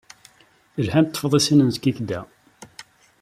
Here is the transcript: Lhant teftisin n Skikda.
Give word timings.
Lhant 0.85 1.11
teftisin 1.13 1.59
n 1.67 1.75
Skikda. 1.77 2.21